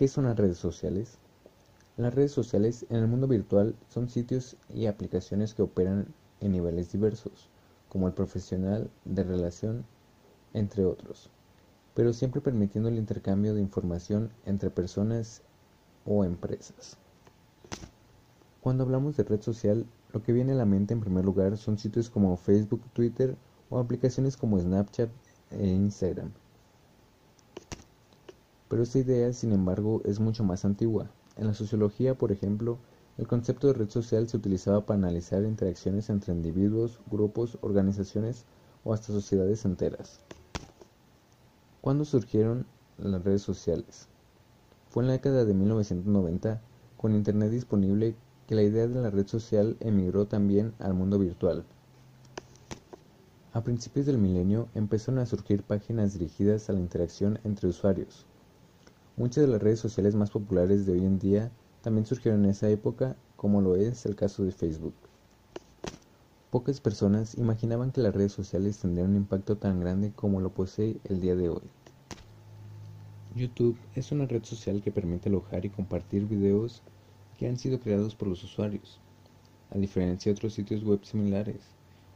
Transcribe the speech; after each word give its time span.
¿Qué 0.00 0.08
son 0.08 0.24
las 0.24 0.38
redes 0.38 0.56
sociales? 0.56 1.18
Las 1.98 2.14
redes 2.14 2.32
sociales 2.32 2.86
en 2.88 2.96
el 2.96 3.06
mundo 3.06 3.28
virtual 3.28 3.74
son 3.90 4.08
sitios 4.08 4.56
y 4.72 4.86
aplicaciones 4.86 5.52
que 5.52 5.60
operan 5.60 6.06
en 6.40 6.52
niveles 6.52 6.90
diversos, 6.90 7.50
como 7.90 8.06
el 8.06 8.14
profesional, 8.14 8.88
de 9.04 9.24
relación, 9.24 9.84
entre 10.54 10.86
otros, 10.86 11.28
pero 11.94 12.14
siempre 12.14 12.40
permitiendo 12.40 12.88
el 12.88 12.96
intercambio 12.96 13.52
de 13.52 13.60
información 13.60 14.30
entre 14.46 14.70
personas 14.70 15.42
o 16.06 16.24
empresas. 16.24 16.96
Cuando 18.62 18.84
hablamos 18.84 19.18
de 19.18 19.24
red 19.24 19.42
social, 19.42 19.84
lo 20.14 20.22
que 20.22 20.32
viene 20.32 20.52
a 20.52 20.56
la 20.56 20.64
mente 20.64 20.94
en 20.94 21.00
primer 21.00 21.26
lugar 21.26 21.58
son 21.58 21.76
sitios 21.76 22.08
como 22.08 22.38
Facebook, 22.38 22.80
Twitter 22.94 23.36
o 23.68 23.78
aplicaciones 23.78 24.38
como 24.38 24.58
Snapchat 24.58 25.10
e 25.50 25.66
Instagram. 25.66 26.32
Pero 28.70 28.84
esta 28.84 29.00
idea, 29.00 29.32
sin 29.32 29.52
embargo, 29.52 30.00
es 30.04 30.20
mucho 30.20 30.44
más 30.44 30.64
antigua. 30.64 31.10
En 31.36 31.48
la 31.48 31.54
sociología, 31.54 32.16
por 32.16 32.30
ejemplo, 32.30 32.78
el 33.18 33.26
concepto 33.26 33.66
de 33.66 33.72
red 33.72 33.90
social 33.90 34.28
se 34.28 34.36
utilizaba 34.36 34.86
para 34.86 34.96
analizar 34.96 35.42
interacciones 35.42 36.08
entre 36.08 36.32
individuos, 36.32 37.00
grupos, 37.10 37.58
organizaciones 37.62 38.44
o 38.84 38.94
hasta 38.94 39.12
sociedades 39.12 39.64
enteras. 39.64 40.20
¿Cuándo 41.80 42.04
surgieron 42.04 42.64
las 42.96 43.24
redes 43.24 43.42
sociales? 43.42 44.06
Fue 44.88 45.02
en 45.02 45.08
la 45.08 45.14
década 45.14 45.44
de 45.44 45.52
1990, 45.52 46.62
con 46.96 47.16
Internet 47.16 47.50
disponible, 47.50 48.14
que 48.46 48.54
la 48.54 48.62
idea 48.62 48.86
de 48.86 49.00
la 49.00 49.10
red 49.10 49.26
social 49.26 49.78
emigró 49.80 50.28
también 50.28 50.74
al 50.78 50.94
mundo 50.94 51.18
virtual. 51.18 51.64
A 53.52 53.64
principios 53.64 54.06
del 54.06 54.18
milenio 54.18 54.68
empezaron 54.76 55.18
a 55.18 55.26
surgir 55.26 55.64
páginas 55.64 56.12
dirigidas 56.12 56.70
a 56.70 56.72
la 56.72 56.78
interacción 56.78 57.40
entre 57.42 57.66
usuarios. 57.68 58.26
Muchas 59.20 59.44
de 59.44 59.52
las 59.52 59.62
redes 59.62 59.78
sociales 59.78 60.14
más 60.14 60.30
populares 60.30 60.86
de 60.86 60.92
hoy 60.92 61.04
en 61.04 61.18
día 61.18 61.52
también 61.82 62.06
surgieron 62.06 62.42
en 62.42 62.52
esa 62.52 62.70
época, 62.70 63.16
como 63.36 63.60
lo 63.60 63.76
es 63.76 64.06
el 64.06 64.16
caso 64.16 64.44
de 64.44 64.50
Facebook. 64.50 64.94
Pocas 66.50 66.80
personas 66.80 67.36
imaginaban 67.36 67.92
que 67.92 68.00
las 68.00 68.14
redes 68.14 68.32
sociales 68.32 68.78
tendrían 68.78 69.10
un 69.10 69.16
impacto 69.16 69.58
tan 69.58 69.78
grande 69.78 70.10
como 70.16 70.40
lo 70.40 70.48
posee 70.48 70.96
el 71.04 71.20
día 71.20 71.36
de 71.36 71.50
hoy. 71.50 71.60
YouTube 73.36 73.76
es 73.94 74.10
una 74.10 74.24
red 74.24 74.42
social 74.42 74.80
que 74.80 74.90
permite 74.90 75.28
alojar 75.28 75.66
y 75.66 75.68
compartir 75.68 76.24
videos 76.24 76.80
que 77.36 77.46
han 77.46 77.58
sido 77.58 77.78
creados 77.78 78.14
por 78.14 78.26
los 78.26 78.42
usuarios. 78.42 79.02
A 79.68 79.76
diferencia 79.76 80.32
de 80.32 80.36
otros 80.36 80.54
sitios 80.54 80.82
web 80.82 81.04
similares, 81.04 81.60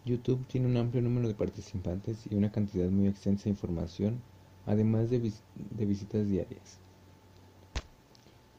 YouTube 0.06 0.46
tiene 0.46 0.68
un 0.68 0.78
amplio 0.78 1.02
número 1.02 1.28
de 1.28 1.34
participantes 1.34 2.26
y 2.30 2.34
una 2.34 2.50
cantidad 2.50 2.88
muy 2.88 3.08
extensa 3.08 3.44
de 3.44 3.50
información, 3.50 4.22
además 4.64 5.10
de, 5.10 5.18
de 5.20 5.84
visitas 5.84 6.30
diarias 6.30 6.80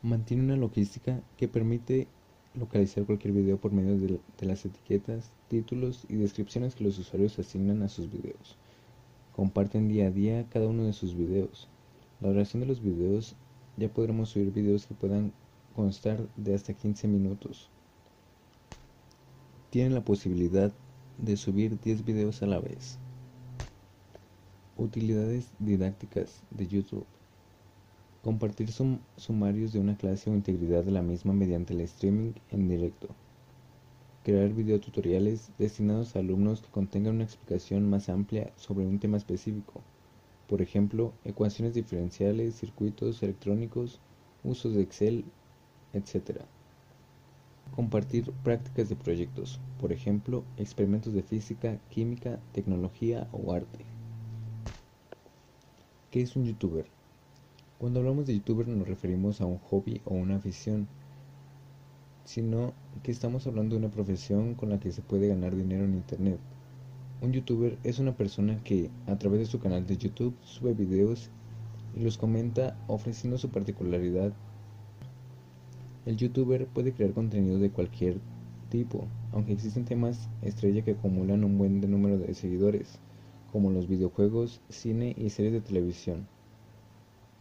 mantiene 0.06 0.44
una 0.44 0.56
logística 0.56 1.20
que 1.36 1.48
permite 1.48 2.08
localizar 2.54 3.06
cualquier 3.06 3.34
video 3.34 3.58
por 3.58 3.72
medio 3.72 3.98
de, 3.98 4.20
las 4.46 4.64
etiquetas, 4.64 5.32
títulos 5.50 6.06
y 6.08 6.16
descripciones 6.16 6.76
que 6.76 6.84
los 6.84 7.00
usuarios 7.00 7.38
asignan 7.40 7.82
a 7.82 7.90
sus 7.90 8.12
videos. 8.12 8.56
Comparten 9.36 9.90
día 9.90 10.08
a 10.08 10.12
día 10.12 10.46
cada 10.50 10.68
uno 10.68 10.84
de 10.84 10.94
sus 10.94 11.16
videos. 11.16 11.68
La 12.22 12.30
duración 12.30 12.62
de 12.62 12.68
los 12.68 12.82
videos 12.82 13.36
ya 13.78 13.90
podremos 13.90 14.30
subir 14.30 14.52
videos 14.52 14.86
que 14.86 14.94
puedan 14.94 15.34
constar 15.76 16.30
de 16.38 16.54
hasta 16.54 16.74
15 16.74 17.08
minutos. 17.08 17.70
Tienen 19.72 19.96
la 19.96 20.06
posibilidad 20.06 20.72
de 21.18 21.36
subir 21.36 21.80
10 21.82 22.06
videos 22.06 22.44
a 22.44 22.46
la 22.46 22.60
vez. 22.60 23.00
Utilidades 24.78 25.50
didácticas 25.60 26.44
de 26.52 26.68
YouTube. 26.68 27.08
Compartir 28.26 28.72
sumarios 28.72 29.72
de 29.72 29.80
una 29.80 29.98
clase 29.98 30.32
o 30.32 30.34
integridad 30.34 30.84
de 30.84 30.90
la 30.90 31.04
misma 31.04 31.32
mediante 31.32 31.76
el 31.76 31.82
streaming 31.82 32.32
en 32.50 32.68
directo. 32.68 33.10
Crear 34.24 34.52
videotutoriales 34.52 35.52
destinados 35.60 36.16
a 36.16 36.20
alumnos 36.22 36.64
que 36.64 36.70
contengan 36.70 37.14
una 37.14 37.24
explicación 37.24 37.88
más 37.88 38.10
amplia 38.10 38.52
sobre 38.56 38.88
un 38.88 38.98
tema 38.98 39.18
específico. 39.18 39.84
Por 40.48 40.64
ejemplo, 40.64 41.14
ecuaciones 41.24 41.76
diferenciales, 41.76 42.56
circuitos 42.56 43.22
electrónicos, 43.22 44.00
usos 44.44 44.74
de 44.74 44.82
Excel, 44.82 45.26
etc. 45.94 46.42
Compartir 47.76 48.32
prácticas 48.44 48.90
de 48.90 48.96
proyectos, 48.96 49.60
por 49.80 49.92
ejemplo, 49.92 50.44
experimentos 50.58 51.14
de 51.14 51.22
física, 51.22 51.78
química, 51.92 52.40
tecnología 52.54 53.28
o 53.32 53.54
arte. 53.54 53.86
¿Qué 56.10 56.22
es 56.24 56.36
un 56.36 56.46
youtuber? 56.46 56.88
Cuando 57.78 58.00
hablamos 58.00 58.26
de 58.26 58.34
youtuber 58.34 58.70
no 58.70 58.78
nos 58.78 58.88
referimos 58.88 59.42
a 59.42 59.46
un 59.46 59.58
hobby 59.58 60.00
o 60.06 60.14
una 60.14 60.38
afición, 60.38 60.88
sino 62.24 62.72
que 63.04 63.12
estamos 63.12 63.48
hablando 63.48 63.76
de 63.76 63.80
una 63.80 63.92
profesión 63.92 64.56
con 64.56 64.70
la 64.70 64.80
que 64.80 64.94
se 64.94 65.02
puede 65.02 65.28
ganar 65.28 65.58
dinero 65.58 65.84
en 65.84 65.96
internet. 65.96 66.40
Un 67.22 67.34
youtuber 67.34 67.78
es 67.84 68.00
una 68.00 68.16
persona 68.16 68.64
que 68.64 68.90
a 69.08 69.18
través 69.18 69.42
de 69.42 69.46
su 69.46 69.60
canal 69.60 69.86
de 69.86 69.98
YouTube 69.98 70.34
sube 70.42 70.74
videos 70.74 71.30
y 71.98 72.00
los 72.00 72.18
comenta 72.18 72.78
ofreciendo 72.88 73.38
su 73.38 73.50
particularidad. 73.50 74.32
El 76.06 76.16
youtuber 76.16 76.68
puede 76.68 76.94
crear 76.94 77.12
contenido 77.12 77.60
de 77.60 77.72
cualquier 77.72 78.22
tipo, 78.70 79.06
aunque 79.34 79.52
existen 79.52 79.84
temas 79.84 80.30
estrella 80.42 80.82
que 80.86 80.92
acumulan 80.92 81.44
un 81.44 81.58
buen 81.58 81.82
número 81.82 82.18
de 82.18 82.34
seguidores, 82.36 83.00
como 83.52 83.70
los 83.72 83.90
videojuegos, 83.90 84.62
cine 84.70 85.14
y 85.18 85.30
series 85.30 85.52
de 85.52 85.62
televisión 85.62 86.34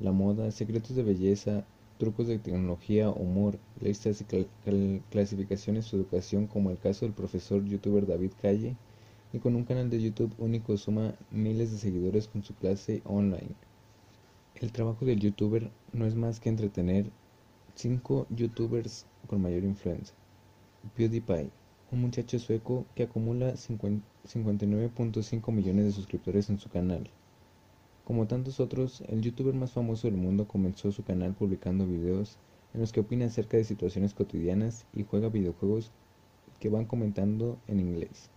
la 0.01 0.13
moda, 0.13 0.51
secretos 0.51 0.97
de 0.97 1.03
belleza, 1.03 1.65
trucos 1.99 2.27
de 2.27 2.39
tecnología, 2.39 3.11
humor, 3.11 3.59
listas 3.81 4.21
y 4.21 4.25
clasificaciones 5.11 5.91
de 5.91 5.97
educación 5.97 6.47
como 6.47 6.71
el 6.71 6.79
caso 6.79 7.05
del 7.05 7.15
profesor 7.15 7.65
youtuber 7.65 8.07
David 8.07 8.33
Calle 8.43 8.77
y 9.33 9.39
con 9.39 9.55
un 9.55 9.65
canal 9.65 9.91
de 9.91 10.03
YouTube 10.03 10.35
único 10.39 10.77
suma 10.77 11.15
miles 11.31 11.73
de 11.73 11.79
seguidores 11.79 12.29
con 12.29 12.43
su 12.43 12.55
clase 12.55 13.03
online. 13.05 13.55
El 14.61 14.73
trabajo 14.73 15.05
del 15.05 15.21
youtuber 15.21 15.71
no 15.93 16.07
es 16.07 16.15
más 16.15 16.41
que 16.41 16.49
entretener 16.49 17.11
5 17.75 18.29
youtubers 18.31 19.07
con 19.27 19.43
mayor 19.43 19.65
influencia. 19.65 20.15
PewDiePie, 20.97 21.51
un 21.91 22.01
muchacho 22.01 22.39
sueco 22.39 22.87
que 22.95 23.03
acumula 23.05 23.55
59.5 23.55 25.53
millones 25.53 25.85
de 25.87 25.93
suscriptores 25.93 26.51
en 26.51 26.59
su 26.59 26.69
canal. 26.69 27.11
Como 28.05 28.27
tantos 28.27 28.61
otros, 28.61 29.03
el 29.09 29.23
youtuber 29.23 29.55
más 29.55 29.73
famoso 29.73 30.09
del 30.09 30.19
mundo 30.19 30.47
comenzó 30.47 30.93
su 30.93 31.05
canal 31.05 31.33
publicando 31.33 31.87
videos 31.87 32.37
en 32.75 32.83
los 32.83 32.93
que 32.93 33.01
opina 33.01 33.25
acerca 33.25 33.57
de 33.57 33.65
situaciones 33.65 34.13
cotidianas 34.13 34.85
y 34.93 35.05
juega 35.05 35.31
videojuegos 35.31 35.91
que 36.61 36.69
van 36.69 36.85
comentando 36.85 37.59
en 37.67 37.81
inglés. 37.81 38.29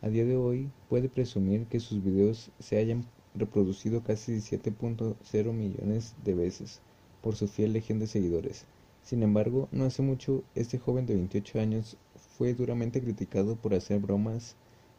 A 0.00 0.08
día 0.08 0.24
de 0.24 0.38
hoy 0.38 0.70
puede 0.88 1.10
presumir 1.10 1.66
que 1.66 1.80
sus 1.80 2.02
videos 2.02 2.50
se 2.60 2.78
hayan 2.78 3.04
reproducido 3.34 4.02
casi 4.02 4.32
17.0 4.32 5.52
millones 5.52 6.14
de 6.24 6.34
veces 6.34 6.80
por 7.20 7.36
su 7.36 7.46
fiel 7.46 7.74
legión 7.74 7.98
de 7.98 8.06
seguidores. 8.06 8.64
Sin 9.02 9.22
embargo, 9.22 9.68
no 9.70 9.84
hace 9.84 10.00
mucho 10.00 10.44
este 10.54 10.78
joven 10.78 11.04
de 11.04 11.14
28 11.14 11.60
años 11.60 11.98
fue 12.38 12.54
duramente 12.54 13.02
criticado 13.02 13.56
por 13.56 13.74
hacer 13.74 13.98
bromas 13.98 14.56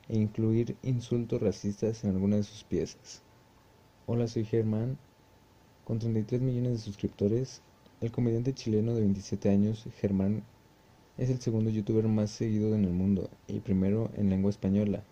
e 0.10 0.18
incluir 0.18 0.76
insultos 0.84 1.42
racistas 1.42 2.04
en 2.04 2.12
algunas 2.12 2.42
de 2.42 2.44
sus 2.44 2.64
piezas. 2.64 3.24
Hola, 4.12 4.28
soy 4.28 4.44
Germán. 4.44 4.98
Con 5.86 6.00
33 6.00 6.42
millones 6.42 6.72
de 6.72 6.78
suscriptores, 6.80 7.62
el 8.02 8.12
comediante 8.12 8.56
chileno 8.56 8.96
de 8.96 9.02
27 9.02 9.50
años, 9.50 9.88
Germán, 10.00 10.42
es 11.20 11.30
el 11.30 11.40
segundo 11.40 11.70
youtuber 11.70 12.08
más 12.08 12.32
seguido 12.32 12.74
en 12.74 12.86
el 12.86 12.92
mundo 12.92 13.30
y 13.48 13.60
primero 13.60 14.10
en 14.18 14.32
lengua 14.32 14.50
española, 14.50 15.04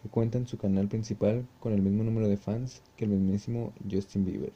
que 0.00 0.08
cuenta 0.08 0.38
en 0.38 0.46
su 0.46 0.58
canal 0.58 0.86
principal 0.86 1.44
con 1.58 1.72
el 1.72 1.82
mismo 1.82 2.04
número 2.04 2.28
de 2.28 2.36
fans 2.36 2.82
que 2.96 3.04
el 3.04 3.10
mismísimo 3.10 3.72
Justin 3.90 4.24
Bieber. 4.24 4.52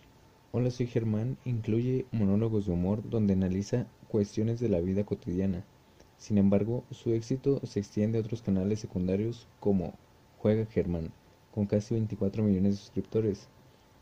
Hola, 0.53 0.71
soy 0.71 0.87
Germán 0.87 1.37
incluye 1.45 2.06
monólogos 2.12 2.67
de 2.67 2.73
humor 2.75 3.03
donde 3.11 3.32
analiza 3.32 3.88
cuestiones 4.06 4.61
de 4.61 4.69
la 4.69 4.79
vida 4.79 5.03
cotidiana. 5.03 5.65
Sin 6.17 6.38
embargo, 6.38 6.85
su 6.93 7.12
éxito 7.12 7.61
se 7.67 7.81
extiende 7.81 8.19
a 8.19 8.21
otros 8.21 8.41
canales 8.41 8.79
secundarios 8.79 9.49
como 9.59 9.94
Juega 10.38 10.65
Germán, 10.67 11.11
con 11.53 11.67
casi 11.67 11.94
24 11.94 12.44
millones 12.44 12.75
de 12.75 12.79
suscriptores, 12.79 13.49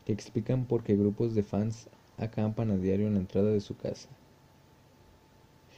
que 0.05 0.13
explican 0.13 0.65
por 0.65 0.83
qué 0.83 0.95
grupos 0.95 1.35
de 1.35 1.43
fans 1.43 1.87
acampan 2.17 2.71
a 2.71 2.77
diario 2.77 3.07
en 3.07 3.15
la 3.15 3.19
entrada 3.19 3.49
de 3.49 3.61
su 3.61 3.75
casa. 3.77 4.09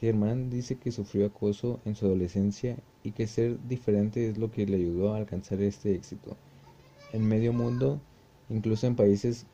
Germán 0.00 0.50
dice 0.50 0.76
que 0.76 0.92
sufrió 0.92 1.26
acoso 1.26 1.80
en 1.84 1.94
su 1.94 2.06
adolescencia 2.06 2.76
y 3.02 3.12
que 3.12 3.26
ser 3.26 3.58
diferente 3.66 4.28
es 4.28 4.36
lo 4.36 4.50
que 4.50 4.66
le 4.66 4.76
ayudó 4.76 5.14
a 5.14 5.16
alcanzar 5.16 5.60
este 5.62 5.94
éxito. 5.94 6.36
En 7.12 7.26
medio 7.26 7.52
mundo, 7.52 8.00
incluso 8.50 8.86
en 8.86 8.96
países 8.96 9.46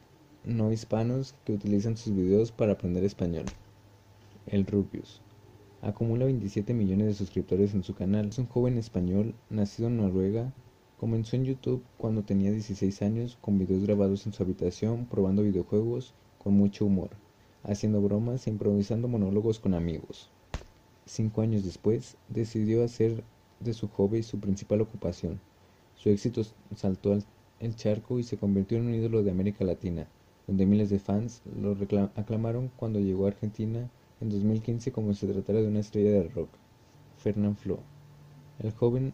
no 0.45 0.73
hispanos 0.73 1.35
que 1.45 1.53
utilizan 1.53 1.97
sus 1.97 2.15
videos 2.15 2.51
para 2.51 2.73
aprender 2.73 3.05
español. 3.05 3.45
El 4.47 4.67
Rubius. 4.67 5.21
Acumula 5.81 6.25
27 6.25 6.75
millones 6.75 7.07
de 7.07 7.15
suscriptores 7.15 7.75
en 7.75 7.85
su 7.85 7.95
canal. 7.95 8.29
Es 8.29 8.39
un 8.39 8.47
joven 8.47 8.79
español 8.79 9.35
nacido 9.51 9.89
en 9.89 9.99
Noruega 9.99 10.53
Comenzó 11.03 11.35
en 11.35 11.45
YouTube 11.45 11.83
cuando 11.99 12.23
tenía 12.23 12.53
16 12.53 13.03
años 13.03 13.37
con 13.41 13.59
videos 13.59 13.83
grabados 13.83 14.25
en 14.25 14.33
su 14.33 14.41
habitación 14.41 15.07
probando 15.07 15.43
videojuegos 15.43 16.15
con 16.39 16.55
mucho 16.55 16.87
humor. 16.87 17.11
haciendo 17.65 18.01
bromas 18.01 18.47
e 18.47 18.51
improvisando 18.51 19.09
monólogos 19.09 19.59
con 19.59 19.75
amigos. 19.75 20.31
Cinco 21.05 21.43
años 21.43 21.65
después, 21.65 22.17
decidió 22.29 22.85
hacer 22.85 23.25
de 23.59 23.75
su 23.75 23.89
hobby 23.89 24.23
su 24.23 24.39
principal 24.39 24.81
ocupación. 24.81 25.41
Su 25.97 26.09
éxito 26.09 26.43
saltó 26.77 27.19
el 27.59 27.75
charco 27.75 28.21
y 28.21 28.23
se 28.23 28.37
convirtió 28.37 28.79
en 28.79 28.87
un 28.87 28.95
ídolo 28.95 29.25
de 29.25 29.33
América 29.33 29.65
Latina, 29.65 30.07
donde 30.47 30.67
miles 30.67 30.89
de 30.89 31.01
fans 31.01 31.43
lo 31.61 31.77
aclamaron 32.15 32.71
cuando 32.77 33.01
llegó 33.01 33.25
a 33.25 33.31
Argentina 33.31 33.91
en 34.21 34.31
2015 34.31 34.93
como 34.93 35.15
se 35.15 35.27
tratara 35.27 35.63
de 35.63 35.67
una 35.67 35.81
estrella 35.81 36.13
de 36.13 36.29
rock. 36.29 36.51
Fernán 37.17 37.57
Flo. 37.57 37.81
El 38.61 38.71
joven 38.71 39.13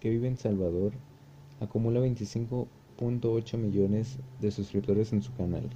que 0.00 0.10
vive 0.10 0.28
en 0.28 0.36
Salvador 0.36 0.92
acumula 1.60 2.00
25.8 2.00 3.58
millones 3.58 4.18
de 4.40 4.50
suscriptores 4.50 5.12
en 5.12 5.22
su 5.22 5.32
canal. 5.34 5.68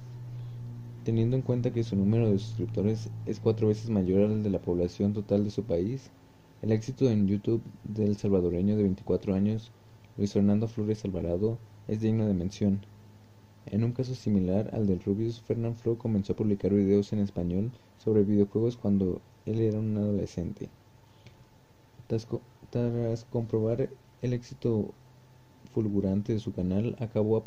Teniendo 1.03 1.35
en 1.35 1.41
cuenta 1.41 1.71
que 1.71 1.83
su 1.83 1.95
número 1.95 2.31
de 2.31 2.39
suscriptores 2.39 3.09
es 3.25 3.39
cuatro 3.39 3.67
veces 3.67 3.89
mayor 3.89 4.21
al 4.21 4.43
de 4.43 4.49
la 4.49 4.61
población 4.61 5.13
total 5.13 5.43
de 5.43 5.51
su 5.51 5.63
país, 5.63 6.09
el 6.61 6.71
éxito 6.71 7.09
en 7.09 7.27
YouTube 7.27 7.61
del 7.83 8.15
salvadoreño 8.15 8.77
de 8.77 8.83
24 8.83 9.35
años, 9.35 9.71
Luis 10.17 10.31
Fernando 10.31 10.67
Flores 10.67 11.03
Alvarado, 11.03 11.57
es 11.89 11.99
digno 11.99 12.25
de 12.25 12.33
mención. 12.33 12.85
En 13.65 13.83
un 13.83 13.91
caso 13.91 14.15
similar 14.15 14.69
al 14.73 14.87
del 14.87 15.01
Rubius, 15.01 15.41
Fernand 15.41 15.75
Flo 15.75 15.97
comenzó 15.97 16.33
a 16.33 16.35
publicar 16.37 16.73
videos 16.73 17.11
en 17.11 17.19
español 17.19 17.71
sobre 17.97 18.23
videojuegos 18.23 18.77
cuando 18.77 19.21
él 19.45 19.59
era 19.59 19.79
un 19.79 19.97
adolescente. 19.97 20.69
Tras, 22.07 22.27
comprobar 23.29 23.89
el 24.23 24.31
éxito 24.31 24.93
fulgurante 25.73 26.31
de 26.31 26.39
su 26.39 26.53
canal, 26.53 26.95
acabó 26.99 27.43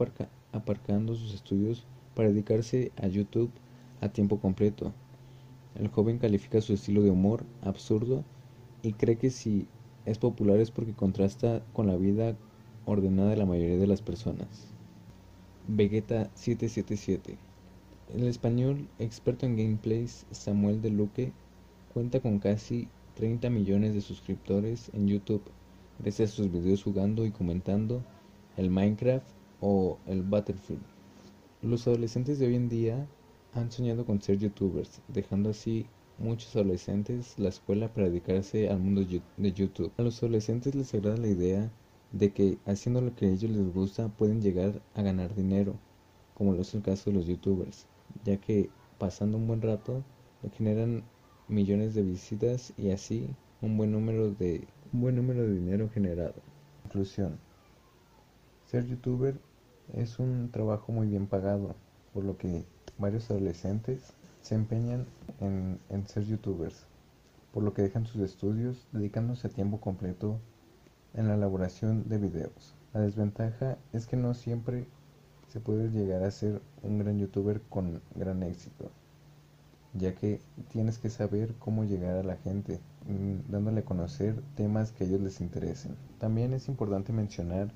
aparcando 0.53 1.15
sus 1.15 1.33
estudios 1.33 1.87
para 2.15 2.29
dedicarse 2.29 2.93
a 2.97 3.07
YouTube 3.07 3.51
a 4.03 4.11
tiempo 4.11 4.41
completo. 4.41 4.93
El 5.75 5.89
joven 5.89 6.19
califica 6.19 6.61
su 6.61 6.75
estilo 6.75 7.03
de 7.03 7.11
humor 7.11 7.45
absurdo 7.63 8.25
y 8.83 8.93
cree 8.93 9.17
que 9.17 9.31
si 9.31 9.67
es 10.05 10.19
popular 10.19 10.61
es 10.61 10.71
porque 10.71 10.93
contrasta 10.93 11.63
con 11.73 11.87
la 11.87 11.97
vida 11.97 12.37
ordenada 12.85 13.31
de 13.31 13.37
la 13.37 13.47
mayoría 13.47 13.79
de 13.79 13.87
las 13.87 14.03
personas. 14.03 14.69
Vegeta 15.69 16.31
777 16.35 17.39
En 18.15 18.21
el 18.21 18.29
español, 18.29 18.87
experto 18.99 19.47
en 19.47 19.57
gameplays, 19.57 20.27
Samuel 20.31 20.83
de 20.83 20.91
Luque 20.91 21.33
cuenta 21.95 22.21
con 22.21 22.39
casi 22.39 22.89
30 23.15 23.49
millones 23.49 23.95
de 23.95 24.03
suscriptores 24.03 24.91
en 24.93 25.09
YouTube 25.09 25.43
gracias 25.99 26.33
a 26.33 26.35
sus 26.35 26.53
videos 26.53 26.83
jugando 26.83 27.25
y 27.25 27.31
comentando 27.31 28.03
el 28.57 28.71
Minecraft 28.71 29.27
o 29.61 29.99
el 30.07 30.23
Battlefield. 30.23 30.83
Los 31.63 31.87
adolescentes 31.87 32.39
de 32.39 32.47
hoy 32.47 32.55
en 32.55 32.69
día 32.69 33.07
han 33.55 33.73
soñado 33.73 34.05
con 34.05 34.21
ser 34.21 34.39
youtubers, 34.39 35.01
dejando 35.09 35.51
así 35.51 35.87
muchos 36.19 36.55
adolescentes 36.55 37.39
la 37.39 37.49
escuela 37.49 37.93
para 37.93 38.09
dedicarse 38.09 38.69
al 38.69 38.79
mundo 38.79 39.03
de 39.37 39.53
YouTube. 39.53 39.93
A 39.97 40.03
los 40.03 40.23
adolescentes 40.23 40.75
les 40.75 40.93
agrada 40.95 41.17
la 41.17 41.29
idea 41.29 41.71
de 42.13 42.33
que 42.33 42.59
haciendo 42.67 43.01
lo 43.01 43.15
que 43.15 43.27
a 43.27 43.31
ellos 43.31 43.51
les 43.51 43.73
gusta 43.73 44.09
pueden 44.09 44.41
llegar 44.41 44.81
a 44.95 45.03
ganar 45.03 45.35
dinero, 45.35 45.75
como 46.35 46.53
lo 46.53 46.63
es 46.63 46.75
el 46.75 46.83
caso 46.83 47.11
de 47.11 47.17
los 47.17 47.27
youtubers, 47.27 47.87
ya 48.25 48.37
que 48.37 48.71
pasando 48.99 49.39
un 49.39 49.47
buen 49.47 49.63
rato 49.63 50.03
generan 50.57 51.03
millones 51.49 51.95
de 51.95 52.03
visitas 52.03 52.73
y 52.77 52.91
así 52.91 53.29
un 53.61 53.77
buen 53.77 53.93
número 53.93 54.31
de 54.31 54.67
un 54.93 55.01
buen 55.01 55.17
número 55.17 55.43
de 55.43 55.55
dinero 55.55 55.89
generado. 55.93 56.35
Conclusión. 56.83 57.39
Ser 58.67 58.87
youtuber 58.87 59.39
es 59.95 60.19
un 60.19 60.51
trabajo 60.51 60.93
muy 60.93 61.07
bien 61.07 61.27
pagado, 61.27 61.75
por 62.13 62.25
lo 62.25 62.37
que 62.37 62.65
varios 62.99 63.31
adolescentes 63.31 64.13
se 64.43 64.55
empeñan 64.55 65.07
en, 65.41 65.79
ser 66.07 66.25
youtubers, 66.25 66.87
por 67.53 67.63
lo 67.63 67.75
que 67.75 67.83
dejan 67.83 68.07
sus 68.07 68.23
estudios 68.23 68.87
dedicándose 68.93 69.49
a 69.49 69.51
tiempo 69.51 69.81
completo 69.81 70.39
en 71.15 71.29
la 71.29 71.35
elaboración 71.35 72.09
de 72.09 72.19
videos. 72.19 72.75
La 72.93 73.01
desventaja 73.01 73.77
es 73.93 74.07
que 74.07 74.17
no 74.17 74.35
siempre 74.35 74.87
se 75.49 75.61
puede 75.61 75.91
llegar 75.91 76.23
a 76.23 76.31
ser 76.31 76.61
un 76.83 76.99
gran 76.99 77.19
youtuber 77.19 77.61
con 77.69 78.01
gran 78.15 78.43
éxito, 78.43 78.91
ya 79.99 80.15
que 80.15 80.41
tienes 80.71 80.99
que 80.99 81.11
saber 81.11 81.55
cómo 81.59 81.85
llegar 81.85 82.17
a 82.17 82.23
la 82.23 82.37
gente, 82.37 82.81
mm, 83.07 83.51
dándole 83.51 83.81
a 83.81 83.85
conocer 83.85 84.43
temas 84.55 84.93
que 84.93 85.05
a 85.05 85.07
ellos 85.07 85.21
les 85.21 85.41
interesen. 85.41 85.97
También 86.19 86.53
es 86.53 86.69
importante 86.69 87.13
mencionar 87.13 87.73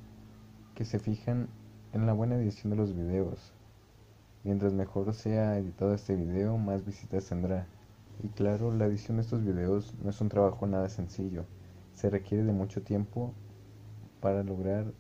que 0.75 0.85
se 0.85 0.99
fijan 0.99 1.49
en 1.93 2.07
la 2.07 2.13
buena 2.13 2.37
edición 2.37 2.71
de 2.71 2.77
los 2.77 2.95
videos. 2.95 3.53
Mientras 4.45 4.73
mejor 4.73 5.13
sea 5.15 5.59
editado 5.59 5.95
este 5.95 6.17
video, 6.17 6.57
más 6.57 6.85
visitas 6.85 7.27
tendrá. 7.27 7.67
Y 8.23 8.29
claro, 8.29 8.73
la 8.73 8.87
edición 8.87 9.17
de 9.17 9.23
estos 9.23 9.45
videos 9.45 9.95
no 10.03 10.11
es 10.11 10.21
un 10.21 10.29
trabajo 10.29 10.67
nada 10.67 10.89
sencillo. 10.89 11.45
Se 11.95 12.11
requiere 12.11 12.45
de 12.45 12.53
mucho 12.53 12.83
tiempo 12.83 13.35
para 14.21 14.43
lograr 14.43 14.93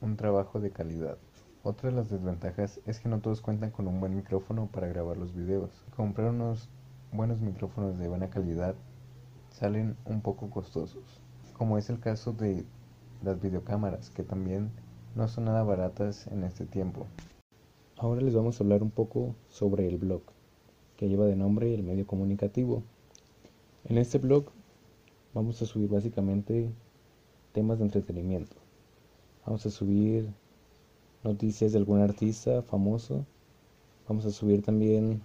un 0.00 0.16
trabajo 0.16 0.60
de 0.60 0.70
calidad. 0.70 1.18
Otra 1.64 1.90
de 1.90 1.94
las 1.94 2.10
desventajas 2.10 2.80
es 2.86 2.98
que 2.98 3.08
no 3.08 3.20
todos 3.20 3.40
cuentan 3.40 3.70
con 3.70 3.86
un 3.86 4.00
buen 4.00 4.16
micrófono 4.16 4.66
para 4.72 4.88
grabar 4.88 5.16
los 5.16 5.32
videos. 5.32 5.70
Comprar 5.94 6.30
unos 6.30 6.68
buenos 7.12 7.40
micrófonos 7.40 7.98
de 7.98 8.08
buena 8.08 8.30
calidad 8.30 8.74
salen 9.50 9.96
un 10.04 10.22
poco 10.22 10.50
costosos, 10.50 11.20
como 11.52 11.78
es 11.78 11.88
el 11.88 12.00
caso 12.00 12.32
de 12.32 12.64
las 13.22 13.40
videocámaras, 13.40 14.10
que 14.10 14.24
también 14.24 14.72
no 15.14 15.28
son 15.28 15.44
nada 15.44 15.62
baratas 15.62 16.26
en 16.26 16.42
este 16.42 16.66
tiempo. 16.66 17.06
Ahora 17.96 18.22
les 18.22 18.34
vamos 18.34 18.60
a 18.60 18.64
hablar 18.64 18.82
un 18.82 18.90
poco 18.90 19.36
sobre 19.48 19.86
el 19.86 19.98
blog, 19.98 20.22
que 20.96 21.08
lleva 21.08 21.26
de 21.26 21.36
nombre 21.36 21.72
el 21.72 21.84
medio 21.84 22.08
comunicativo. 22.08 22.82
En 23.84 23.98
este 23.98 24.18
blog 24.18 24.46
vamos 25.32 25.62
a 25.62 25.66
subir 25.66 25.88
básicamente 25.88 26.72
temas 27.52 27.78
de 27.78 27.84
entretenimiento. 27.84 28.56
Vamos 29.46 29.64
a 29.64 29.70
subir 29.70 30.41
noticias 31.24 31.72
de 31.72 31.78
algún 31.78 32.00
artista 32.00 32.62
famoso. 32.62 33.24
Vamos 34.08 34.26
a 34.26 34.30
subir 34.30 34.62
también 34.62 35.22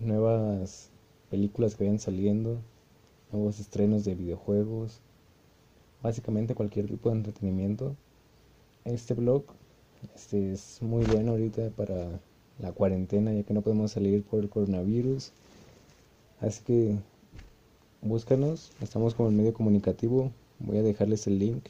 nuevas 0.00 0.90
películas 1.30 1.74
que 1.74 1.84
vayan 1.84 1.98
saliendo, 1.98 2.58
nuevos 3.32 3.60
estrenos 3.60 4.04
de 4.04 4.14
videojuegos, 4.14 5.00
básicamente 6.02 6.54
cualquier 6.54 6.86
tipo 6.86 7.10
de 7.10 7.16
entretenimiento. 7.16 7.96
Este 8.84 9.14
blog 9.14 9.44
este 10.14 10.52
es 10.52 10.82
muy 10.82 11.04
bueno 11.04 11.32
ahorita 11.32 11.70
para 11.70 12.20
la 12.58 12.72
cuarentena 12.72 13.32
ya 13.32 13.42
que 13.42 13.54
no 13.54 13.62
podemos 13.62 13.92
salir 13.92 14.22
por 14.22 14.40
el 14.40 14.50
coronavirus. 14.50 15.32
Así 16.40 16.62
que 16.64 16.96
búscanos 18.02 18.72
estamos 18.80 19.14
como 19.14 19.30
el 19.30 19.34
medio 19.34 19.54
comunicativo. 19.54 20.30
Voy 20.58 20.78
a 20.78 20.82
dejarles 20.82 21.26
el 21.26 21.38
link. 21.38 21.64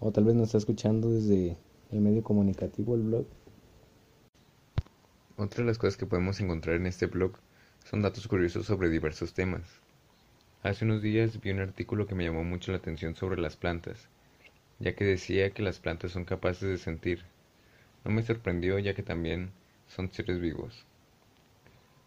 O 0.00 0.12
tal 0.12 0.24
vez 0.24 0.34
nos 0.34 0.46
está 0.46 0.58
escuchando 0.58 1.10
desde 1.10 1.56
el 1.94 2.00
medio 2.00 2.22
comunicativo 2.22 2.94
el 2.94 3.02
blog 3.02 3.26
otra 5.36 5.62
de 5.62 5.66
las 5.66 5.78
cosas 5.78 5.96
que 5.96 6.06
podemos 6.06 6.38
encontrar 6.40 6.76
en 6.76 6.86
este 6.86 7.06
blog 7.06 7.32
son 7.84 8.02
datos 8.02 8.28
curiosos 8.28 8.66
sobre 8.66 8.90
diversos 8.90 9.32
temas 9.32 9.62
hace 10.62 10.84
unos 10.84 11.00
días 11.00 11.40
vi 11.40 11.50
un 11.50 11.60
artículo 11.60 12.06
que 12.06 12.14
me 12.14 12.24
llamó 12.24 12.44
mucho 12.44 12.72
la 12.72 12.78
atención 12.78 13.16
sobre 13.16 13.40
las 13.40 13.56
plantas 13.56 14.08
ya 14.78 14.94
que 14.94 15.04
decía 15.04 15.50
que 15.50 15.62
las 15.62 15.78
plantas 15.78 16.12
son 16.12 16.24
capaces 16.24 16.68
de 16.68 16.78
sentir. 16.78 17.24
No 18.04 18.10
me 18.10 18.22
sorprendió 18.22 18.78
ya 18.78 18.94
que 18.94 19.02
también 19.02 19.50
son 19.86 20.10
seres 20.12 20.40
vivos. 20.40 20.84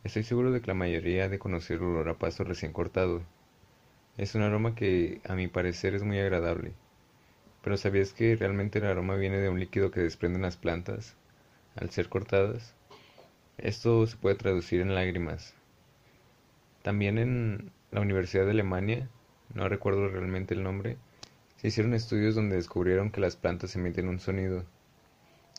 Estoy 0.04 0.24
seguro 0.24 0.52
de 0.52 0.62
que 0.62 0.68
la 0.68 0.74
mayoría 0.74 1.26
ha 1.26 1.30
de 1.30 1.40
conocer 1.40 1.78
el 1.78 1.84
olor 1.84 2.10
a 2.10 2.20
pasto 2.20 2.44
recién 2.44 2.74
cortado. 2.74 3.24
Es 4.18 4.36
un 4.36 4.42
aroma 4.42 4.76
que 4.76 5.22
a 5.26 5.36
mi 5.36 5.48
parecer 5.48 5.96
es 5.96 6.04
muy 6.04 6.20
agradable. 6.20 6.74
Pero 7.68 7.76
¿sabías 7.76 8.14
que 8.14 8.34
realmente 8.38 8.80
el 8.80 8.86
aroma 8.86 9.18
viene 9.18 9.40
de 9.40 9.50
un 9.50 9.60
líquido 9.60 9.92
que 9.92 10.00
desprenden 10.00 10.44
las 10.44 10.56
plantas 10.56 11.18
al 11.76 11.90
ser 11.90 12.08
cortadas? 12.08 12.74
Esto 13.58 14.08
se 14.08 14.16
puede 14.16 14.38
traducir 14.38 14.80
en 14.80 14.96
lágrimas. 14.96 15.54
También 16.82 17.18
en 17.18 17.74
la 17.92 18.00
Universidad 18.00 18.46
de 18.46 18.52
Alemania, 18.52 19.10
no 19.54 19.68
recuerdo 19.68 20.08
realmente 20.08 20.54
el 20.54 20.64
nombre, 20.64 20.96
se 21.58 21.68
hicieron 21.68 21.94
estudios 21.94 22.36
donde 22.36 22.56
descubrieron 22.56 23.12
que 23.12 23.20
las 23.20 23.36
plantas 23.36 23.76
emiten 23.76 24.08
un 24.08 24.22
sonido 24.22 24.64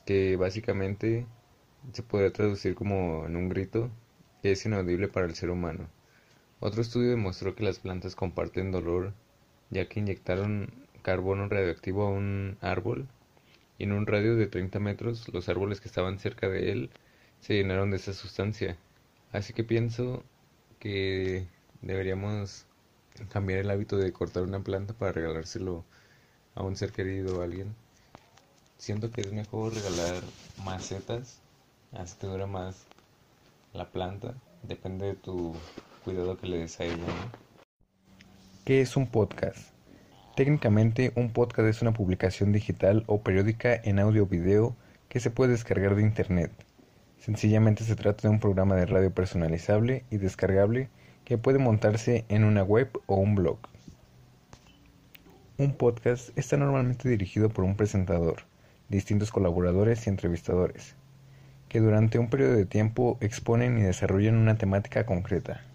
que 0.07 0.37
básicamente 0.37 1.27
se 1.93 2.03
podría 2.03 2.33
traducir 2.33 2.75
como 2.75 3.27
en 3.27 3.37
un 3.37 3.51
grito 3.51 3.91
que 4.41 4.53
es 4.53 4.65
inaudible 4.65 5.09
para 5.09 5.27
el 5.27 5.35
ser 5.35 5.51
humano. 5.51 5.91
Otro 6.61 6.81
estudio 6.81 7.11
demostró 7.11 7.55
que 7.55 7.65
las 7.65 7.81
plantas 7.81 8.17
comparten 8.17 8.73
dolor 8.73 9.13
ya 9.69 9.87
que 9.91 10.01
inyectaron 10.01 10.88
carbono 11.09 11.49
radioactivo 11.49 12.03
a 12.03 12.11
un 12.11 12.59
árbol 12.61 13.09
y 13.79 13.85
en 13.85 13.93
un 13.93 14.07
radio 14.07 14.37
de 14.37 14.47
30 14.47 14.79
metros 14.79 15.27
los 15.33 15.49
árboles 15.49 15.81
que 15.81 15.89
estaban 15.89 16.19
cerca 16.19 16.51
de 16.51 16.71
él 16.71 16.91
se 17.41 17.55
llenaron 17.55 17.91
de 17.91 17.97
esa 17.97 18.13
sustancia. 18.13 18.77
Así 19.33 19.55
que 19.55 19.65
pienso 19.65 20.23
que 20.79 21.47
deberíamos 21.81 22.67
cambiar 23.31 23.61
el 23.61 23.71
hábito 23.71 23.97
de 23.97 24.13
cortar 24.13 24.43
una 24.43 24.61
planta 24.61 24.93
para 24.93 25.13
regalárselo 25.13 25.83
a 26.55 26.63
un 26.63 26.77
ser 26.77 26.93
querido 26.93 27.39
o 27.39 27.41
a 27.41 27.45
alguien. 27.45 27.75
Siento 28.77 29.11
que 29.11 29.23
es 29.23 29.33
mejor 29.33 29.73
regalar 29.73 30.23
macetas, 30.63 31.41
así 31.93 32.19
te 32.19 32.27
dura 32.27 32.47
más 32.47 32.85
la 33.73 33.89
planta, 33.89 34.35
depende 34.63 35.07
de 35.07 35.15
tu 35.15 35.55
cuidado 36.05 36.37
que 36.37 36.49
le 36.49 36.59
des 36.59 36.79
a 36.81 36.85
ella. 36.85 37.07
¿Qué 38.67 38.83
es 38.83 38.95
un 38.95 39.07
podcast? 39.07 39.78
Técnicamente, 40.39 41.11
un 41.17 41.33
podcast 41.33 41.69
es 41.69 41.83
una 41.83 41.93
publicación 41.93 42.53
digital 42.53 43.03
o 43.09 43.23
periódica 43.23 43.75
en 43.75 43.99
audio 43.99 44.23
o 44.23 44.27
video 44.27 44.77
que 45.09 45.19
se 45.19 45.33
puede 45.33 45.51
descargar 45.51 45.97
de 45.97 46.03
Internet. 46.03 46.53
Sencillamente 47.19 47.83
se 47.83 47.97
trata 47.97 48.29
de 48.29 48.35
un 48.35 48.39
programa 48.39 48.77
de 48.77 48.87
radio 48.87 49.13
personalizable 49.13 50.05
y 50.13 50.19
descargable 50.19 50.91
que 51.25 51.39
puede 51.39 51.59
montarse 51.59 52.25
en 52.29 52.45
una 52.45 52.63
web 52.63 52.89
o 53.07 53.17
un 53.17 53.35
blog. 53.35 53.59
Un 55.57 55.73
podcast 55.73 56.31
está 56.39 56.57
normalmente 56.57 57.09
dirigido 57.09 57.49
por 57.49 57.65
un 57.65 57.75
presentador, 57.75 58.43
distintos 58.89 59.33
colaboradores 59.33 60.07
y 60.07 60.11
entrevistadores, 60.11 60.95
que 61.69 61.81
durante 61.81 62.21
un 62.21 62.31
periodo 62.31 62.53
de 62.53 62.65
tiempo 62.65 63.19
exponen 63.21 63.77
y 63.77 63.83
desarrollan 63.83 64.37
una 64.37 64.57
temática 64.57 65.05
concreta. 65.05 65.68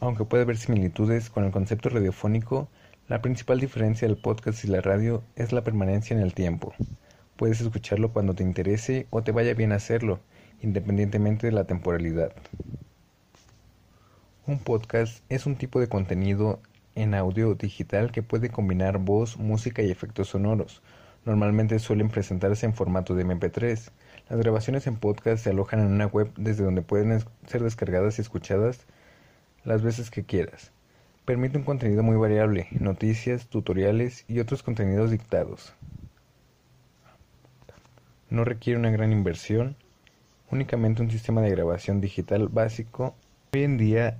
Aunque 0.00 0.24
puede 0.24 0.44
haber 0.44 0.56
similitudes 0.56 1.28
con 1.28 1.44
el 1.44 1.52
concepto 1.52 1.90
radiofónico, 1.90 2.68
la 3.06 3.20
principal 3.20 3.60
diferencia 3.60 4.08
del 4.08 4.16
podcast 4.16 4.64
y 4.64 4.68
la 4.68 4.80
radio 4.80 5.22
es 5.36 5.52
la 5.52 5.62
permanencia 5.62 6.16
en 6.16 6.22
el 6.22 6.32
tiempo. 6.32 6.72
Puedes 7.36 7.60
escucharlo 7.60 8.10
cuando 8.10 8.32
te 8.32 8.42
interese 8.42 9.06
o 9.10 9.22
te 9.22 9.32
vaya 9.32 9.52
bien 9.52 9.72
hacerlo, 9.72 10.20
independientemente 10.62 11.46
de 11.46 11.52
la 11.52 11.64
temporalidad. 11.64 12.32
Un 14.46 14.58
podcast 14.58 15.22
es 15.28 15.44
un 15.44 15.56
tipo 15.56 15.80
de 15.80 15.88
contenido 15.88 16.60
en 16.94 17.14
audio 17.14 17.54
digital 17.54 18.10
que 18.10 18.22
puede 18.22 18.48
combinar 18.48 18.96
voz, 18.96 19.36
música 19.36 19.82
y 19.82 19.90
efectos 19.90 20.28
sonoros. 20.28 20.80
Normalmente 21.26 21.78
suelen 21.78 22.08
presentarse 22.08 22.64
en 22.64 22.72
formato 22.72 23.14
de 23.14 23.26
MP3. 23.26 23.90
Las 24.30 24.38
grabaciones 24.38 24.86
en 24.86 24.96
podcast 24.96 25.44
se 25.44 25.50
alojan 25.50 25.80
en 25.80 25.92
una 25.92 26.06
web 26.06 26.32
desde 26.38 26.64
donde 26.64 26.80
pueden 26.80 27.22
ser 27.46 27.62
descargadas 27.62 28.18
y 28.18 28.22
escuchadas 28.22 28.86
las 29.64 29.82
veces 29.82 30.10
que 30.10 30.24
quieras. 30.24 30.72
Permite 31.24 31.58
un 31.58 31.64
contenido 31.64 32.02
muy 32.02 32.16
variable, 32.16 32.68
noticias, 32.72 33.46
tutoriales 33.48 34.24
y 34.28 34.40
otros 34.40 34.62
contenidos 34.62 35.10
dictados 35.10 35.74
no 38.30 38.44
requiere 38.44 38.78
una 38.78 38.90
gran 38.90 39.10
inversión, 39.10 39.76
únicamente 40.50 41.02
un 41.02 41.10
sistema 41.10 41.42
de 41.42 41.50
grabación 41.50 42.00
digital 42.00 42.48
básico. 42.48 43.16
Hoy 43.52 43.64
en 43.64 43.76
día, 43.76 44.18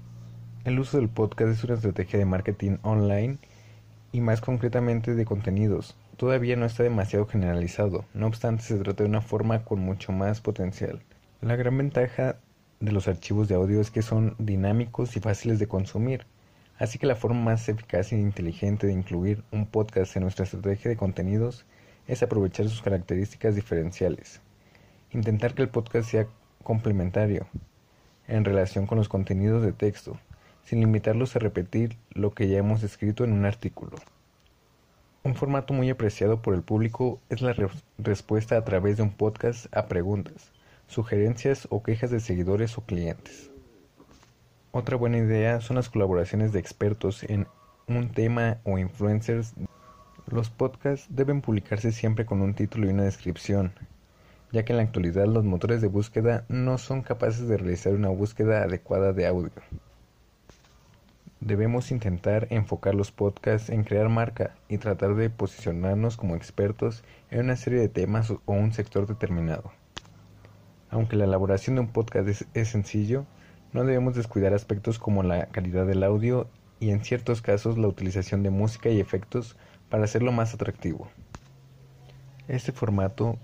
el 0.65 0.81
uso 0.81 0.99
del 0.99 1.09
podcast 1.09 1.53
es 1.53 1.65
una 1.65 1.75
estrategia 1.75 2.19
de 2.19 2.25
marketing 2.25 2.79
online 2.83 3.39
y 4.11 4.21
más 4.21 4.41
concretamente 4.41 5.15
de 5.15 5.25
contenidos. 5.25 5.97
Todavía 6.17 6.57
no 6.57 6.67
está 6.67 6.83
demasiado 6.83 7.27
generalizado, 7.27 8.05
no 8.13 8.27
obstante 8.27 8.65
se 8.65 8.79
trata 8.79 9.05
de 9.05 9.09
una 9.09 9.21
forma 9.21 9.65
con 9.65 9.79
mucho 9.79 10.11
más 10.11 10.41
potencial. 10.41 11.01
La 11.41 11.55
gran 11.55 11.79
ventaja 11.79 12.37
de 12.81 12.93
los 12.93 13.09
archivos 13.09 13.47
de 13.47 13.55
audio 13.55 13.81
es 13.81 13.91
que 13.91 14.01
son 14.01 14.35
dinámicos 14.39 15.15
y 15.15 15.21
fáciles 15.21 15.59
de 15.59 15.69
consumir, 15.69 16.25
así 16.79 16.99
que 16.99 17.07
la 17.07 17.15
forma 17.15 17.41
más 17.41 17.69
eficaz 17.69 18.13
e 18.13 18.19
inteligente 18.19 18.87
de 18.87 18.95
incluir 18.95 19.45
un 19.53 19.67
podcast 19.67 20.17
en 20.17 20.23
nuestra 20.23 20.45
estrategia 20.45 20.89
de 20.89 20.97
contenidos 20.97 21.67
es 22.09 22.23
aprovechar 22.23 22.69
sus 22.69 22.81
características 22.81 23.55
diferenciales. 23.55 24.41
Intentar 25.13 25.55
que 25.55 25.61
el 25.61 25.69
podcast 25.69 26.11
sea 26.11 26.27
complementario 26.63 27.47
en 28.27 28.47
relación 28.47 28.87
con 28.87 28.97
los 28.97 29.11
contenidos 29.11 29.63
de 29.63 29.73
texto, 29.73 30.19
sin 30.65 30.81
limitarlos 30.81 31.37
a 31.37 31.41
repetir 31.41 31.99
lo 32.13 32.33
que 32.33 32.49
ya 32.49 32.59
hemos 32.59 32.83
escrito 32.83 33.25
en 33.25 33.33
un 33.33 33.45
artículo. 33.45 33.99
Un 35.23 35.35
formato 35.35 35.75
muy 35.75 35.91
apreciado 35.91 36.41
por 36.41 36.55
el 36.55 36.63
público 36.63 37.21
es 37.29 37.43
la 37.43 37.55
respuesta 37.99 38.57
a 38.57 38.65
través 38.65 38.97
de 38.97 39.03
un 39.03 39.11
podcast 39.11 39.67
a 39.77 39.87
preguntas, 39.87 40.51
sugerencias 40.91 41.67
o 41.71 41.83
quejas 41.83 42.11
de 42.11 42.21
seguidores 42.21 42.77
o 42.77 42.83
clientes. 42.83 43.51
Otra 44.73 44.97
buena 44.97 45.19
idea 45.19 45.61
son 45.61 45.77
las 45.77 45.89
colaboraciones 45.89 46.53
de 46.53 46.61
expertos 46.61 47.23
en 47.25 47.47
un 47.89 48.13
tema 48.13 48.59
o 48.65 48.79
influencers 48.79 49.55
los 50.31 50.49
podcasts 50.49 51.09
deben 51.11 51.41
publicarse 51.41 51.91
siempre 51.91 52.25
con 52.25 52.41
un 52.41 52.55
título 52.55 52.87
y 52.87 52.91
una 52.91 53.03
descripción, 53.03 53.73
ya 54.53 54.65
que 54.65 54.73
en 54.73 54.77
la 54.77 54.85
actualidad 54.85 55.27
los 55.27 55.45
motores 55.45 55.81
de 55.81 55.89
búsqueda 55.89 56.45
no 56.49 56.79
son 56.79 57.03
capaces 57.03 57.49
de 57.49 57.57
realizar 57.57 57.95
una 57.95 58.11
búsqueda 58.11 58.63
adecuada 58.63 59.13
de 59.13 59.27
audio. 59.27 59.51
Debemos 61.41 61.91
intentar 61.91 62.47
enfocar 62.51 62.95
los 62.95 63.11
podcasts 63.11 63.71
en 63.71 63.83
crear 63.83 64.09
marca 64.09 64.55
y 64.69 64.79
tratar 64.79 65.17
de 65.17 65.31
posicionarnos 65.31 66.17
como 66.17 66.37
expertos 66.37 67.03
en 67.33 67.41
una 67.41 67.57
serie 67.57 67.81
de 67.81 67.89
temas 67.89 68.31
o 68.31 68.41
un 68.47 68.73
sector 68.73 69.09
determinado. 69.09 69.73
Aunque 70.91 71.17
la 71.17 71.25
elaboración 71.25 71.77
de 71.77 71.83
un 71.83 71.89
podcast 71.89 72.45
es, 72.55 72.69
sencillo, 72.69 73.25
no 73.73 73.85
debemos 73.85 74.17
descuidar 74.17 74.55
aspectos 74.55 74.99
como 74.99 75.23
la 75.23 75.47
calidad 75.47 75.87
del 75.87 76.03
audio 76.03 76.49
y 76.81 76.91
en 76.91 77.05
ciertos 77.05 77.43
casos 77.43 77.79
la 77.79 77.87
utilización 77.87 78.43
de 78.43 78.51
música 78.51 78.89
y 78.89 78.99
efectos 78.99 79.57
para 79.89 80.05
hacerlo 80.05 80.33
más 80.33 80.53
atractivo. 80.53 81.09
Este 82.49 82.73
formato 82.73 83.39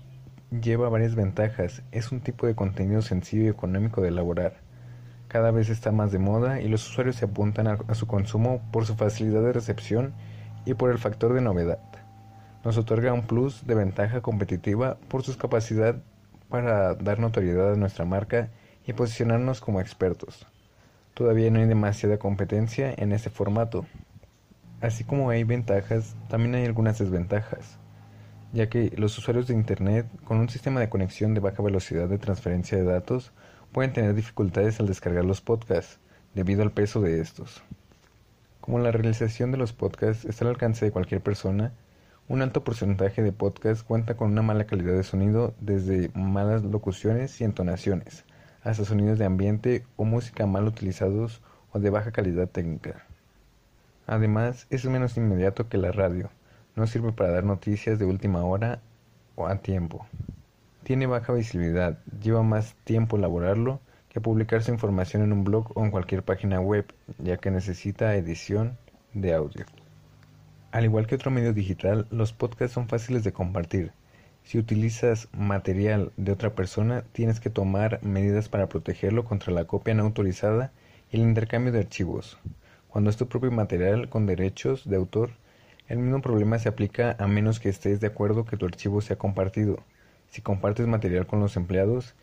lleva 0.61 0.89
varias 0.89 1.15
ventajas, 1.15 1.83
es 1.91 2.11
un 2.11 2.19
tipo 2.19 2.47
de 2.47 2.55
contenido 2.55 3.01
sencillo 3.01 3.43
y 3.43 3.47
económico 3.47 4.01
de 4.01 4.09
elaborar. 4.09 4.57
Cada 5.29 5.51
vez 5.51 5.69
está 5.69 5.91
más 5.93 6.11
de 6.11 6.19
moda 6.19 6.59
y 6.61 6.67
los 6.67 6.89
usuarios 6.89 7.15
se 7.15 7.25
apuntan 7.25 7.67
a, 7.67 7.95
su 7.95 8.07
consumo 8.07 8.61
por 8.71 8.85
su 8.85 8.95
facilidad 8.95 9.41
de 9.41 9.53
recepción 9.53 10.13
y 10.65 10.73
por 10.73 10.91
el 10.91 10.97
factor 10.97 11.33
de 11.33 11.41
novedad. 11.41 11.79
Nos 12.65 12.77
otorga 12.77 13.13
un 13.13 13.23
plus 13.27 13.65
de 13.65 13.75
ventaja 13.75 14.19
competitiva 14.19 14.97
por 15.07 15.23
su 15.23 15.37
capacidad 15.37 16.01
para 16.49 16.95
dar 16.95 17.19
notoriedad 17.19 17.73
a 17.73 17.77
nuestra 17.77 18.05
marca 18.05 18.49
y 18.85 18.93
posicionarnos 18.93 19.61
como 19.61 19.81
expertos. 19.81 20.47
Todavía 21.13 21.51
no 21.51 21.59
hay 21.59 21.67
demasiada 21.67 22.17
competencia 22.17 22.93
en 22.95 23.11
este 23.11 23.29
formato, 23.29 23.85
Así 24.79 25.03
como 25.03 25.31
hay 25.31 25.43
ventajas, 25.43 26.15
también 26.29 26.53
hay 26.53 26.65
algunas 26.65 26.99
desventajas, 26.99 27.79
ya 28.53 28.69
que 28.69 28.93
los 28.95 29.17
usuarios 29.17 29.47
de 29.47 29.55
Internet 29.55 30.05
con 30.23 30.37
un 30.37 30.49
sistema 30.49 30.79
de 30.79 30.89
conexión 30.89 31.33
de 31.33 31.39
baja 31.39 31.63
velocidad 31.63 32.07
de 32.07 32.19
transferencia 32.19 32.77
de 32.77 32.83
datos 32.83 33.31
pueden 33.71 33.91
tener 33.91 34.13
dificultades 34.13 34.79
al 34.79 34.85
descargar 34.85 35.25
los 35.25 35.41
podcasts 35.41 35.99
debido 36.35 36.61
al 36.61 36.71
peso 36.71 37.01
de 37.01 37.21
estos. 37.21 37.63
Como 38.61 38.77
la 38.77 38.91
realización 38.91 39.51
de 39.51 39.57
los 39.57 39.73
podcasts 39.73 40.25
está 40.25 40.45
al 40.45 40.51
alcance 40.51 40.85
de 40.85 40.91
cualquier 40.91 41.21
persona, 41.21 41.73
un 42.29 42.41
alto 42.41 42.63
porcentaje 42.63 43.23
de 43.23 43.31
podcasts 43.31 43.83
cuenta 43.83 44.17
con 44.17 44.31
una 44.31 44.41
mala 44.41 44.65
calidad 44.65 44.93
de 44.93 45.03
sonido 45.03 45.53
desde 45.61 46.11
malas 46.13 46.63
locuciones 46.63 47.39
y 47.39 47.45
entonaciones, 47.45 48.25
hasta 48.63 48.83
sonidos 48.83 49.17
de 49.17 49.25
ambiente 49.25 49.85
o 49.95 50.03
música 50.03 50.45
mal 50.45 50.67
utilizados 50.67 51.41
o 51.71 51.79
de 51.79 51.89
baja 51.89 52.11
calidad 52.11 52.49
técnica. 52.49 53.05
Además, 54.07 54.67
es 54.69 54.85
menos 54.85 55.15
inmediato 55.15 55.69
que 55.69 55.77
la 55.77 55.91
radio. 55.91 56.29
No 56.75 56.85
sirve 56.85 57.13
para 57.13 57.31
dar 57.31 57.43
noticias 57.45 57.97
de 57.97 58.05
última 58.05 58.43
hora 58.43 58.81
o 59.35 59.47
a 59.47 59.55
tiempo. 59.57 60.05
Tiene 60.83 61.07
baja 61.07 61.33
visibilidad, 61.33 61.97
lleva 62.21 62.43
más 62.43 62.75
tiempo 62.83 63.17
elaborarlo 63.17 63.79
que 64.09 64.21
publicar 64.21 64.63
su 64.63 64.71
información 64.71 65.23
en 65.23 65.31
un 65.31 65.43
blog 65.43 65.71
o 65.75 65.83
en 65.83 65.91
cualquier 65.91 66.23
página 66.23 66.59
web, 66.59 66.85
ya 67.19 67.37
que 67.37 67.51
necesita 67.51 68.15
edición 68.15 68.77
de 69.13 69.33
audio. 69.33 69.65
Al 70.71 70.83
igual 70.83 71.07
que 71.07 71.15
otro 71.15 71.31
medio 71.31 71.53
digital, 71.53 72.07
los 72.11 72.33
podcasts 72.33 72.73
son 72.73 72.89
fáciles 72.89 73.23
de 73.23 73.31
compartir. 73.31 73.93
Si 74.43 74.57
utilizas 74.57 75.29
material 75.31 76.11
de 76.17 76.33
otra 76.33 76.55
persona, 76.55 77.05
tienes 77.13 77.39
que 77.39 77.49
tomar 77.49 78.03
medidas 78.03 78.49
para 78.49 78.67
protegerlo 78.67 79.23
contra 79.23 79.53
la 79.53 79.63
copia 79.63 79.93
no 79.93 80.03
autorizada 80.03 80.73
y 81.09 81.15
el 81.15 81.23
intercambio 81.23 81.71
de 81.71 81.79
archivos. 81.79 82.37
Cuando 82.89 83.09
es 83.09 83.15
tu 83.15 83.29
propio 83.29 83.49
material 83.49 84.09
con 84.09 84.25
derechos 84.25 84.89
de 84.89 84.97
autor, 84.97 85.31
el 85.87 85.99
mismo 85.99 86.21
problema 86.21 86.59
se 86.59 86.67
aplica 86.67 87.15
a 87.17 87.27
menos 87.27 87.61
que 87.61 87.69
estés 87.69 88.01
de 88.01 88.07
acuerdo 88.07 88.45
que 88.45 88.57
tu 88.57 88.65
archivo 88.65 88.99
sea 88.99 89.17
compartido. 89.17 89.83
Si 90.29 90.41
compartes 90.41 90.85
material 90.85 91.27
con 91.27 91.39
los 91.39 91.55
empleados, 91.55 92.13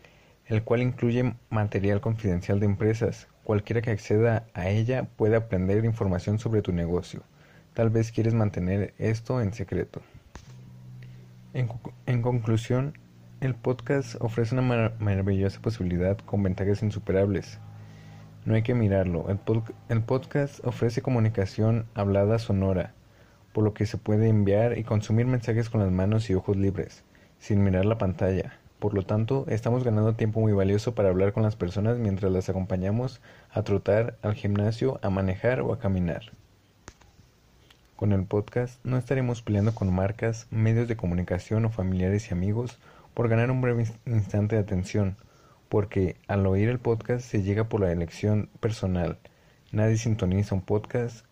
el 0.45 0.61
cual 0.63 0.83
incluye 0.83 1.33
material 1.49 1.99
confidencial 1.99 2.59
de 2.59 2.67
empresas, 2.67 3.27
cualquiera 3.43 3.81
que 3.81 3.89
acceda 3.89 4.45
a 4.53 4.69
ella 4.69 5.07
puede 5.15 5.35
aprender 5.35 5.83
información 5.83 6.37
sobre 6.37 6.61
tu 6.61 6.73
negocio. 6.73 7.23
Tal 7.75 7.89
vez 7.89 8.13
quieres 8.13 8.33
mantener 8.33 8.93
esto 8.99 9.41
en 9.41 9.51
secreto. 9.51 10.01
En, 11.53 12.21
conclusión, 12.21 12.97
el 13.41 13.53
podcast 13.53 14.15
ofrece 14.21 14.57
una 14.57 14.93
maravillosa 14.97 15.61
posibilidad 15.61 16.17
con 16.19 16.41
ventajas 16.41 16.83
insuperables. 16.83 17.59
No 18.45 18.55
hay 18.55 18.61
que 18.61 18.75
mirarlo. 18.75 19.25
El, 19.89 20.03
podcast 20.03 20.65
ofrece 20.65 21.01
comunicación 21.01 21.85
hablada 21.95 22.39
sonora, 22.39 22.93
por 23.51 23.65
lo 23.65 23.73
que 23.73 23.85
se 23.85 23.97
puede 23.97 24.29
enviar 24.29 24.77
y 24.77 24.85
consumir 24.85 25.25
mensajes 25.25 25.69
con 25.69 25.81
las 25.81 25.91
manos 25.91 26.29
y 26.29 26.33
ojos 26.33 26.55
libres, 26.55 27.03
sin 27.39 27.61
mirar 27.61 27.83
la 27.83 27.97
pantalla. 27.97 28.57
Por 28.79 28.93
lo 28.93 29.03
tanto, 29.03 29.43
estamos 29.49 29.83
ganando 29.83 30.15
tiempo 30.15 30.39
muy 30.39 30.53
valioso 30.53 30.95
para 30.95 31.09
hablar 31.09 31.33
con 31.33 31.43
las 31.43 31.57
personas 31.57 31.97
mientras 31.97 32.31
las 32.31 32.47
acompañamos 32.47 33.19
a 33.51 33.63
trotar, 33.63 34.17
al 34.21 34.33
gimnasio, 34.33 34.97
a 35.01 35.09
manejar 35.09 35.59
o 35.59 35.73
a 35.73 35.79
caminar. 35.79 36.31
Con 37.95 38.11
el 38.11 38.25
podcast 38.25 38.83
no 38.83 38.97
estaremos 38.97 39.41
peleando 39.41 39.73
con 39.73 39.93
marcas, 39.93 40.47
medios 40.51 40.89
de 40.89 40.97
comunicación 40.97 41.63
o 41.63 41.69
familiares 41.69 42.29
y 42.29 42.33
amigos 42.33 42.77
por 43.13 43.29
ganar 43.29 43.51
un 43.51 43.61
breve 43.61 43.85
instante 44.05 44.55
de 44.55 44.61
atención 44.61 45.15
porque 45.69 46.17
al 46.27 46.45
oír 46.45 46.67
el 46.67 46.79
podcast 46.79 47.25
se 47.25 47.41
llega 47.41 47.69
por 47.69 47.79
la 47.79 47.93
elección 47.93 48.49
personal. 48.59 49.17
Nadie 49.71 49.97
sintoniza 49.97 50.55
un 50.55 50.61
podcast 50.61 51.25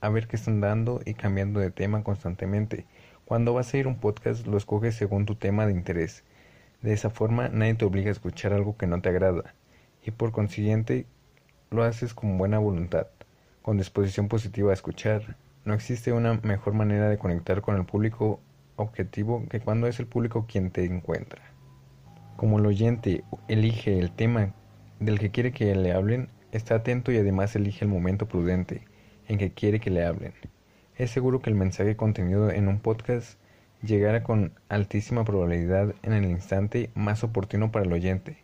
a 0.00 0.08
ver 0.08 0.26
qué 0.26 0.34
están 0.34 0.60
dando 0.60 1.00
y 1.04 1.14
cambiando 1.14 1.60
de 1.60 1.70
tema 1.70 2.02
constantemente. 2.02 2.84
Cuando 3.24 3.54
vas 3.54 3.72
a 3.72 3.78
ir 3.78 3.86
un 3.86 4.00
podcast 4.00 4.44
lo 4.48 4.56
escoges 4.56 4.96
según 4.96 5.24
tu 5.24 5.36
tema 5.36 5.66
de 5.66 5.72
interés. 5.72 6.24
De 6.80 6.92
esa 6.92 7.10
forma 7.10 7.48
nadie 7.48 7.74
te 7.74 7.84
obliga 7.84 8.08
a 8.08 8.12
escuchar 8.12 8.52
algo 8.52 8.76
que 8.76 8.88
no 8.88 9.00
te 9.00 9.08
agrada 9.08 9.54
y 10.04 10.10
por 10.10 10.32
consiguiente 10.32 11.06
lo 11.70 11.84
haces 11.84 12.12
con 12.12 12.38
buena 12.38 12.58
voluntad, 12.58 13.06
con 13.62 13.78
disposición 13.78 14.26
positiva 14.26 14.72
a 14.72 14.74
escuchar. 14.74 15.36
No 15.64 15.74
existe 15.74 16.12
una 16.12 16.34
mejor 16.42 16.74
manera 16.74 17.08
de 17.08 17.18
conectar 17.18 17.62
con 17.62 17.76
el 17.76 17.84
público 17.84 18.40
objetivo 18.74 19.44
que 19.48 19.60
cuando 19.60 19.86
es 19.86 20.00
el 20.00 20.06
público 20.06 20.46
quien 20.48 20.72
te 20.72 20.84
encuentra. 20.84 21.40
Como 22.36 22.58
el 22.58 22.66
oyente 22.66 23.22
elige 23.46 24.00
el 24.00 24.10
tema 24.10 24.54
del 24.98 25.20
que 25.20 25.30
quiere 25.30 25.52
que 25.52 25.72
le 25.76 25.92
hablen, 25.92 26.30
está 26.50 26.74
atento 26.74 27.12
y 27.12 27.18
además 27.18 27.54
elige 27.54 27.84
el 27.84 27.90
momento 27.92 28.26
prudente 28.26 28.82
en 29.28 29.38
que 29.38 29.52
quiere 29.52 29.78
que 29.78 29.90
le 29.90 30.04
hablen. 30.04 30.32
Es 30.96 31.12
seguro 31.12 31.40
que 31.40 31.50
el 31.50 31.56
mensaje 31.56 31.96
contenido 31.96 32.50
en 32.50 32.66
un 32.66 32.80
podcast 32.80 33.38
llegará 33.82 34.24
con 34.24 34.52
altísima 34.68 35.24
probabilidad 35.24 35.94
en 36.02 36.12
el 36.12 36.24
instante 36.24 36.90
más 36.94 37.22
oportuno 37.22 37.70
para 37.70 37.84
el 37.84 37.92
oyente, 37.92 38.38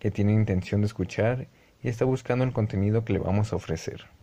que 0.00 0.10
tiene 0.10 0.32
intención 0.32 0.80
de 0.80 0.88
escuchar 0.88 1.46
y 1.82 1.88
está 1.88 2.04
buscando 2.04 2.44
el 2.44 2.52
contenido 2.52 3.04
que 3.04 3.12
le 3.12 3.20
vamos 3.20 3.52
a 3.52 3.56
ofrecer. 3.56 4.13